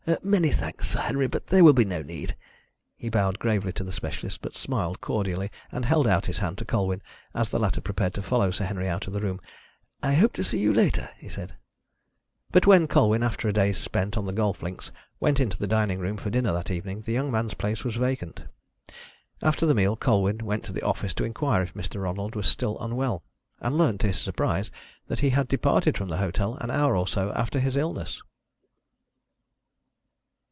[0.23, 2.35] "Many thanks, Sir Henry, but there will be no need."
[2.97, 6.65] He bowed gravely to the specialist, but smiled cordially and held out his hand to
[6.65, 7.03] Colwyn,
[7.35, 9.39] as the latter prepared to follow Sir Henry out of the room.
[10.01, 11.53] "I hope to see you later," he said.
[12.51, 15.99] But when Colwyn, after a day spent on the golf links, went into the dining
[15.99, 18.45] room for dinner that evening, the young man's place was vacant.
[19.43, 22.01] After the meal Colwyn went to the office to inquire if Mr.
[22.01, 23.23] Ronald was still unwell,
[23.59, 24.71] and learnt, to his surprise,
[25.07, 28.23] that he had departed from the hotel an hour or so after his illness.